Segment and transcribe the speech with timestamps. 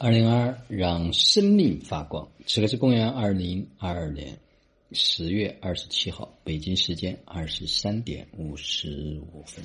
[0.00, 2.28] 二零二二，让生命发光。
[2.46, 4.38] 此刻是公元二零二二年
[4.92, 9.64] 十月二十七号，北京时间二十三点五十五分。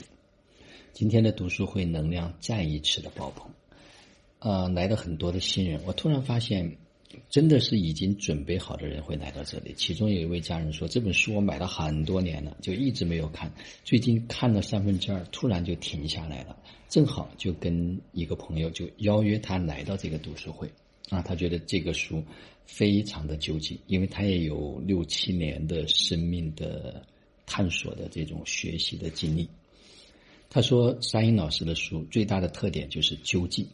[0.91, 3.51] 今天的读书会能量再一次的爆棚，
[4.39, 5.79] 啊，来了很多的新人。
[5.85, 6.77] 我突然发现。
[7.29, 9.73] 真的是已经准备好的人会来到这里。
[9.75, 13.51] 其中有一位家人说：“这本书我买了很多年了，就一直没有看。
[13.83, 16.55] 最近看了三分之二，突然就停下来了。
[16.89, 20.69] 正好就跟一个朋友就邀约他来到这个读书会。
[21.09, 22.23] 啊，他觉得这个书
[22.65, 27.05] 非常的究竟，因为他也有六七年的生命的
[27.45, 29.49] 探索的这种学习的经历。
[30.49, 33.67] 他说，沙英老师的书最大的特点就是究竟。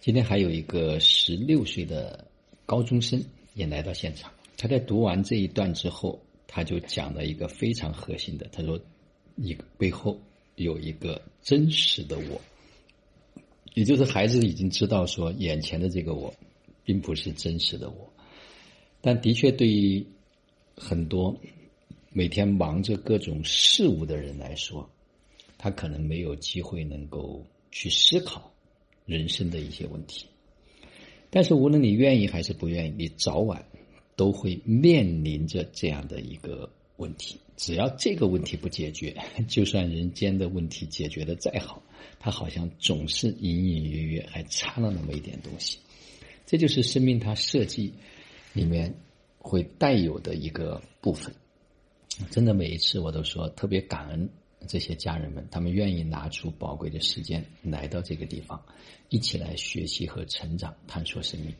[0.00, 2.26] 今天还有一个十六岁的。”
[2.68, 8.78] 高中生也来到现场，他在读完这一段之后，他就讲了一个非常核心的，他说
[9.36, 10.20] ：“一个背后
[10.56, 12.38] 有一个真实的我，
[13.72, 16.34] 也就是孩子已经知道说，眼前的这个我，
[16.84, 18.12] 并不是真实的我，
[19.00, 20.06] 但的确对于
[20.76, 21.34] 很多
[22.10, 24.86] 每天忙着各种事物的人来说，
[25.56, 28.52] 他可能没有机会能够去思考
[29.06, 30.26] 人生的一些问题。”
[31.30, 33.64] 但是无论你愿意还是不愿意，你早晚
[34.16, 37.38] 都会面临着这样的一个问题。
[37.56, 39.16] 只要这个问题不解决，
[39.48, 41.82] 就算人间的问题解决的再好，
[42.20, 45.78] 它好像总是隐隐约约还差了那么一点东西。
[46.46, 47.92] 这就是生命它设计
[48.52, 48.94] 里面
[49.38, 51.34] 会带有的一个部分。
[52.30, 54.28] 真的每一次我都说特别感恩。
[54.66, 58.60] 这些家人们，他们愿意拿出宝贵的时间来到这个地方，
[59.08, 61.54] 一起来学习和成长、探索生命。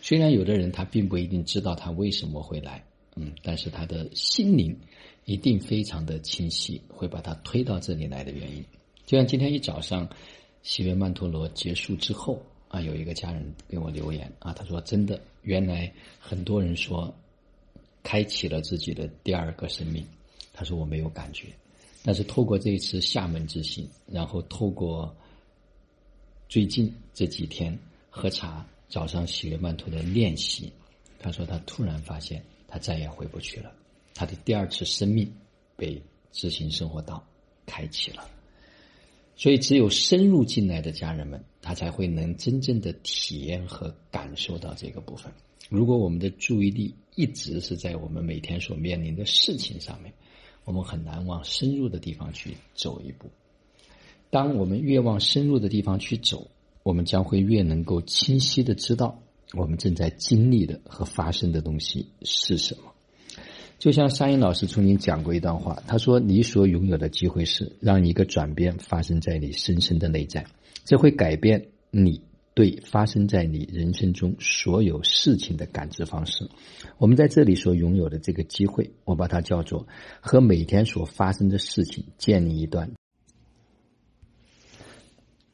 [0.00, 2.84] 虽然有的人他并不一定知道他为什么会来，
[3.16, 4.78] 嗯，但是他的心灵
[5.24, 8.64] 一定非常的清晰，会把他推到这里来的原因。
[9.04, 10.08] 就像今天一早上
[10.62, 17.14] 喜悦曼陀罗结束之后啊，有一个家人给我留言啊，他说：“真的，原来很多人说
[18.02, 20.06] 开启了自己的第二个生命，
[20.52, 21.48] 他说我没有感觉。”
[22.06, 25.16] 但是透过这一次厦门之行，然后透过
[26.50, 27.76] 最近这几天
[28.10, 30.70] 喝茶、早上喜悦曼陀的练习，
[31.18, 33.72] 他说他突然发现他再也回不去了，
[34.14, 35.32] 他的第二次生命
[35.76, 36.00] 被
[36.30, 37.26] 知行生活道
[37.64, 38.28] 开启了。
[39.34, 45.32] 所以，只有深入进来的家人们，他才会能真正的体验和感受到这个部分。
[45.70, 50.12] 如果我们的注意力一直是在我们每天所面临的事情上面，
[50.64, 53.30] 我们很难往深入的地方去走一步。
[54.30, 56.48] 当我们越往深入的地方去走，
[56.82, 59.22] 我们将会越能够清晰的知道
[59.52, 62.92] 我们正在经历的和发生的东西是什么。
[63.78, 70.46] 就像沙鹰老师曾经讲过一段话，他说：“你所拥有的机会是让一个转变发生在你深深的内在，
[70.84, 72.20] 这会改变你。”
[72.54, 76.48] 对发生在你人生中所有事情的感知方式，
[76.98, 79.88] 我们在这里所拥有的这个机会，我把它叫做
[80.20, 82.92] 和每天所发生的事情建立一段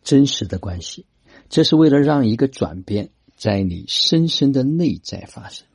[0.02, 1.06] 真实的关系。
[1.48, 5.66] 这是为了让一个转变在你深深的内在发生。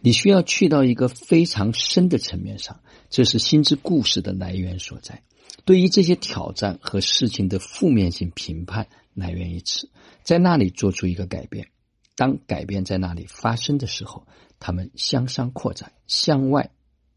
[0.00, 5.22] 你需要去到一个非常深的层面上，这是心智故事的来源所在。
[5.64, 8.88] 对于这些挑战和事情的负面性评判。
[9.16, 9.90] 来源于此，
[10.22, 11.66] 在那里做出一个改变。
[12.14, 14.26] 当改变在那里发生的时候，
[14.58, 16.70] 他们向上扩展，向外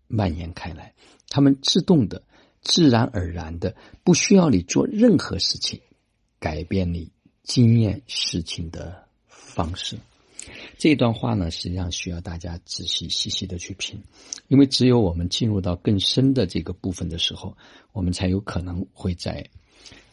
[0.07, 0.93] 蔓延开来。
[1.29, 2.23] 他们自动的、
[2.61, 5.79] 自然而然的，不需要你做任何事情，
[6.39, 7.11] 改变你
[7.43, 9.97] 经验事情的方式。
[10.77, 14.01] 这段话呢，实际上需要大家仔细细细的去品，
[14.47, 17.55] 因为只有我们进入到更深的这个部分的时候，
[17.91, 19.49] 我们才有可能会在。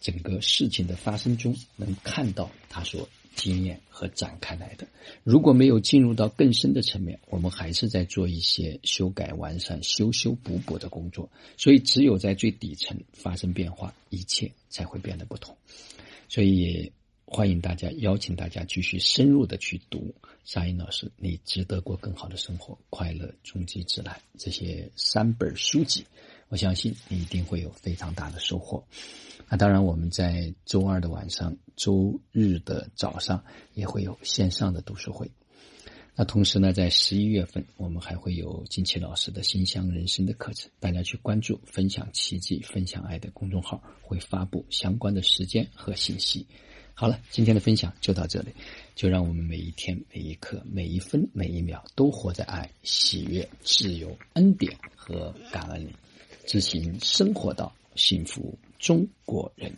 [0.06, 4.87] 整个事情的发生中，能看到他所经验和展开来的。
[5.25, 11.28] 如果没有进入到更深的层面，我们还是在做一些修改、完善、修修补补的工作。
[11.56, 15.56] 所以，只有在最底层发生变化，一切才会变得不同。
[16.28, 16.93] 所以，
[17.28, 20.15] 欢迎大家，邀请大家继续深入的去读
[20.45, 26.06] 沙英老师《你值得过更好的生活，快乐终极指南》这些三本书籍。
[26.48, 28.84] 我相信你一定会有非常大的收获。
[29.48, 35.28] 那当然，我们在周二的晚上、周日的早上也会有线上的读书会。
[36.15, 40.71] 那同时呢，在十一月份，我们还会有金奇老师的心香人生的课程。
[40.78, 46.47] 大家去关注“分享奇迹、分享爱”的公众号，会发布相关的时间和信息。
[46.98, 48.48] 好了，今天的分享就到这里。
[48.95, 55.95] 就让我们每一天、每一刻、每一分、每一秒都活在爱、喜悦、自由、恩典和感恩里。
[56.47, 59.77] 执行生活到，幸福中国人。